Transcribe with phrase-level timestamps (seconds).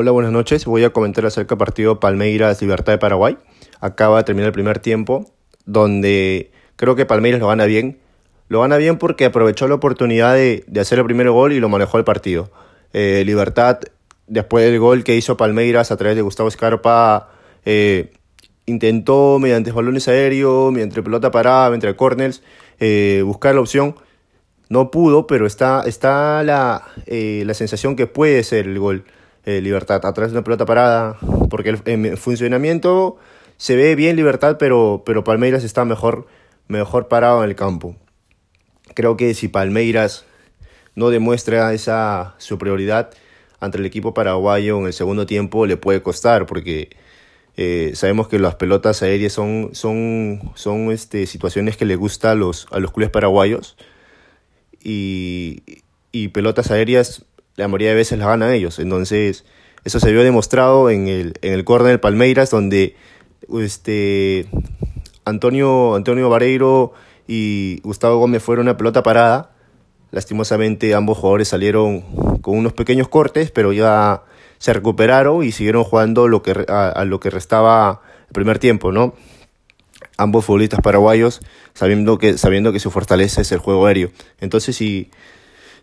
[0.00, 0.64] Hola, buenas noches.
[0.64, 3.36] Voy a comentar acerca del partido Palmeiras Libertad de Paraguay.
[3.80, 5.26] Acaba de terminar el primer tiempo,
[5.66, 7.98] donde creo que Palmeiras lo gana bien.
[8.46, 11.98] Lo gana bien porque aprovechó la oportunidad de, hacer el primer gol y lo manejó
[11.98, 12.48] el partido.
[12.92, 13.80] Eh, Libertad,
[14.28, 17.30] después del gol que hizo Palmeiras a través de Gustavo Scarpa,
[17.64, 18.12] eh,
[18.66, 22.40] intentó mediante balones aéreos, mediante pelota parada, mediante corners,
[22.78, 23.96] eh, buscar la opción.
[24.68, 29.04] No pudo, pero está, está la, la sensación que puede ser el gol.
[29.48, 31.16] Eh, libertad a través de una pelota parada,
[31.48, 33.16] porque en funcionamiento
[33.56, 36.26] se ve bien Libertad, pero, pero Palmeiras está mejor,
[36.66, 37.96] mejor parado en el campo.
[38.92, 40.26] Creo que si Palmeiras
[40.96, 43.08] no demuestra esa superioridad
[43.58, 46.90] ante el equipo paraguayo en el segundo tiempo, le puede costar, porque
[47.56, 52.34] eh, sabemos que las pelotas aéreas son, son, son este, situaciones que le gustan a
[52.34, 53.78] los, a los clubes paraguayos.
[54.84, 55.62] Y,
[56.12, 57.24] y pelotas aéreas
[57.58, 58.78] la mayoría de veces la ganan ellos.
[58.78, 59.44] Entonces,
[59.84, 62.94] eso se vio demostrado en el, en el del Palmeiras, donde
[63.60, 64.46] este,
[65.24, 66.92] Antonio, Antonio Vareiro
[67.26, 69.50] y Gustavo Gómez fueron una pelota parada.
[70.12, 72.02] Lastimosamente ambos jugadores salieron
[72.42, 74.22] con unos pequeños cortes, pero ya
[74.58, 79.14] se recuperaron y siguieron jugando lo que, a, lo que restaba el primer tiempo, ¿no?
[80.16, 81.40] Ambos futbolistas paraguayos
[81.74, 84.10] sabiendo que, sabiendo que su fortaleza es el juego aéreo.
[84.40, 85.10] Entonces, si,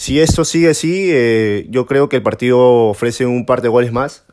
[0.00, 3.92] si esto sigue así, eh, yo creo que el partido ofrece un par de goles
[3.92, 4.24] más,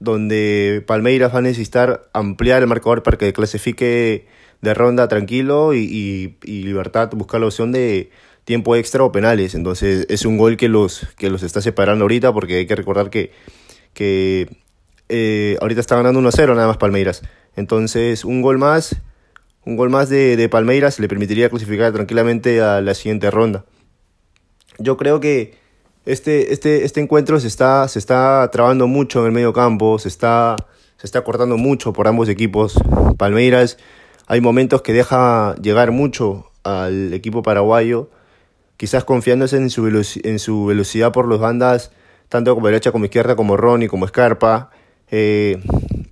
[0.00, 4.26] donde Palmeiras va a necesitar ampliar el marcador para que clasifique
[4.60, 8.10] de ronda tranquilo y, Libertad buscar la opción de
[8.44, 9.54] tiempo extra o penales.
[9.54, 13.08] Entonces es un gol que los, que los está separando ahorita porque hay que recordar
[13.08, 13.32] que,
[13.94, 14.58] que
[15.08, 17.22] eh, ahorita está ganando 1-0 nada más Palmeiras.
[17.56, 18.96] Entonces un gol más,
[19.64, 23.64] un gol más de, de Palmeiras le permitiría clasificar tranquilamente a la siguiente ronda
[24.78, 25.54] yo creo que
[26.04, 30.08] este, este, este encuentro se está, se está trabando mucho en el medio campo, se
[30.08, 30.56] está,
[30.96, 32.74] se está cortando mucho por ambos equipos.
[33.18, 33.76] Palmeiras
[34.26, 38.10] hay momentos que deja llegar mucho al equipo paraguayo,
[38.76, 41.92] quizás confiándose en su, en su velocidad por las bandas,
[42.28, 44.70] tanto como derecha como izquierda, como Ronnie, como Scarpa.
[45.10, 45.62] Eh,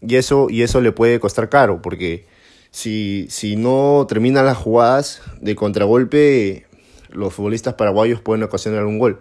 [0.00, 2.26] y, eso, y eso le puede costar caro, porque
[2.70, 6.66] si, si no terminan las jugadas de contragolpe,
[7.10, 9.20] los futbolistas paraguayos pueden ocasionar un gol.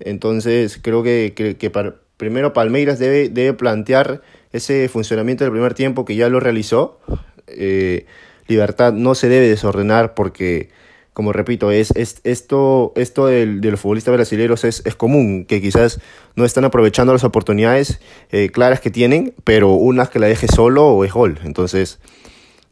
[0.00, 1.72] Entonces creo que, que,
[2.16, 4.22] primero Palmeiras debe, debe plantear
[4.52, 7.00] ese funcionamiento del primer tiempo que ya lo realizó.
[7.46, 8.06] Eh,
[8.48, 10.70] Libertad no se debe desordenar porque,
[11.12, 15.60] como repito, es, es esto, esto del, de los futbolistas brasileños es, es, común, que
[15.60, 16.00] quizás
[16.34, 18.00] no están aprovechando las oportunidades
[18.30, 21.38] eh, claras que tienen, pero unas que la deje solo o es gol.
[21.44, 22.00] Entonces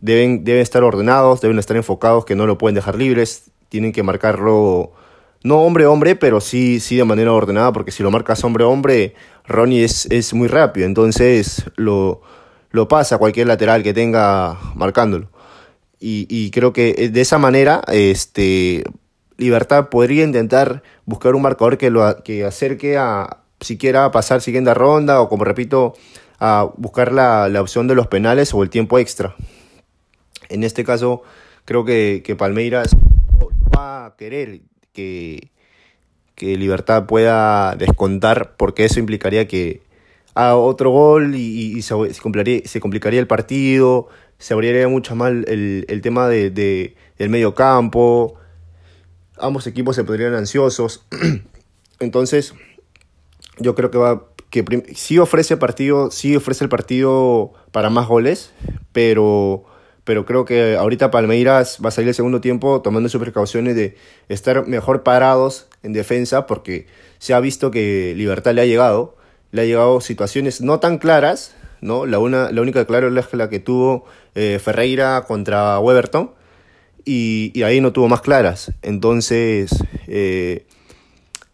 [0.01, 4.03] deben, deben estar ordenados, deben estar enfocados, que no lo pueden dejar libres, tienen que
[4.03, 4.93] marcarlo,
[5.43, 9.15] no hombre-hombre, pero sí, sí de manera ordenada, porque si lo marcas hombre-hombre,
[9.47, 12.21] Ronnie es, es muy rápido, entonces lo,
[12.71, 15.31] lo pasa cualquier lateral que tenga marcándolo.
[15.99, 18.85] Y, y creo que de esa manera, este,
[19.37, 24.75] Libertad podría intentar buscar un marcador que lo que acerque a siquiera a pasar siguiente
[24.75, 25.95] ronda o como repito
[26.39, 29.37] a buscar la, la, opción de los penales o el tiempo extra.
[30.49, 31.23] En este caso
[31.67, 32.97] creo que Palmeiras
[33.77, 35.51] a querer que,
[36.35, 39.83] que Libertad pueda descontar, porque eso implicaría que
[40.35, 44.09] haga otro gol y, se, complicaría, el partido,
[44.39, 48.37] se abriría mucho más el, el tema de, de, del medio campo,
[49.39, 51.07] ambos equipos se podrían ansiosos.
[52.01, 52.55] Entonces,
[53.59, 54.65] yo creo que va que
[54.95, 58.53] sí ofrece partido, sí ofrece el partido para más goles,
[58.93, 59.65] pero
[60.11, 63.95] pero creo que ahorita Palmeiras va a salir el segundo tiempo tomando sus precauciones de
[64.29, 66.89] estar mejor parados en defensa porque
[67.21, 69.17] se ha visto que Libertad le ha llegado,
[69.53, 72.07] le ha llegado situaciones no tan claras, ¿no?
[72.07, 74.05] La, una, la única clara es la que tuvo
[74.35, 76.33] eh, Ferreira contra Weberton
[77.05, 78.73] y, y, ahí no tuvo más claras.
[78.83, 79.71] Entonces,
[80.09, 80.67] eh,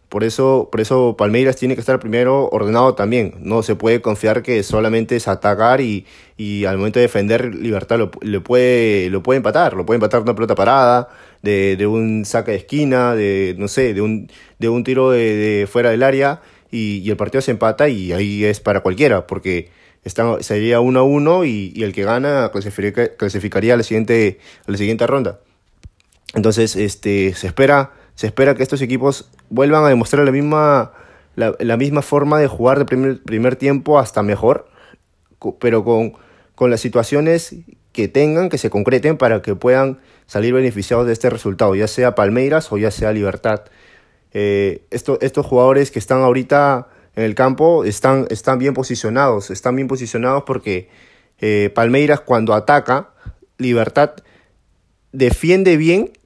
[0.09, 3.35] por eso, por eso Palmeiras tiene que estar primero ordenado también.
[3.39, 6.05] No se puede confiar que solamente es atacar y,
[6.37, 9.73] y al momento de defender Libertad lo, lo, puede, lo puede empatar.
[9.73, 11.09] Lo puede empatar una pelota parada,
[11.41, 14.29] de, de un saque de esquina, de no sé, de un,
[14.59, 16.41] de un tiro de, de fuera del área
[16.71, 19.69] y, y, el partido se empata y ahí es para cualquiera porque
[20.03, 24.39] está, sería 1 a 1 y, y, el que gana clasificaría, clasificaría a la siguiente,
[24.67, 25.39] a la siguiente ronda.
[26.33, 30.91] Entonces, este, se espera se espera que estos equipos vuelvan a demostrar la misma,
[31.35, 34.67] la, misma forma de jugar de primer, primer tiempo hasta mejor,
[35.59, 36.13] pero con,
[36.55, 37.55] con las situaciones
[37.91, 42.15] que tengan, que se concreten para que puedan salir beneficiados de este resultado, ya sea
[42.15, 43.65] Palmeiras o ya sea Libertad.
[44.33, 49.87] Eh, estos jugadores que están ahorita en el campo están, están bien posicionados, están bien
[49.87, 50.89] posicionados porque
[51.37, 53.11] eh, Palmeiras cuando ataca,
[53.59, 54.13] Libertad
[55.11, 56.16] defiende bien,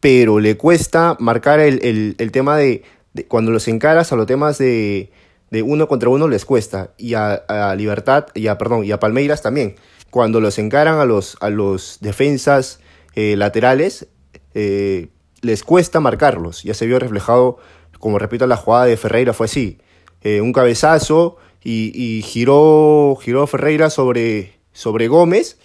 [0.00, 2.82] pero le cuesta marcar el, tema de,
[3.28, 5.12] cuando los encaras a los temas de,
[5.50, 9.42] de uno contra uno les cuesta y a, Libertad y a perdón y a Palmeiras
[9.42, 9.76] también.
[10.10, 12.80] Cuando los encaran a los a los defensas
[13.14, 14.08] eh, laterales
[14.54, 15.08] eh,
[15.42, 16.62] les cuesta marcarlos.
[16.62, 17.58] Ya se vio reflejado
[17.98, 19.78] como repito la jugada de Ferreira fue así.
[20.22, 25.58] Eh, un cabezazo y, giró giró Ferreira sobre sobre Gómez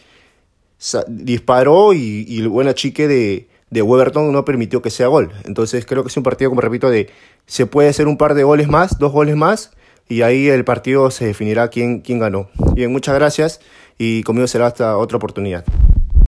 [1.07, 5.31] disparó y, y el buen achique de de Weberton no permitió que sea gol.
[5.45, 7.09] Entonces creo que es un partido, como repito, de
[7.45, 9.71] se puede hacer un par de goles más, dos goles más,
[10.07, 12.49] y ahí el partido se definirá quién, quién ganó.
[12.73, 13.59] Bien, muchas gracias
[13.97, 15.65] y conmigo será hasta otra oportunidad.